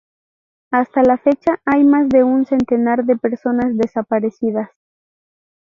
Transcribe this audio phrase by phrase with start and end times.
[0.71, 4.71] Hasta la fecha, hay más de un centenar de personas desaparecidas.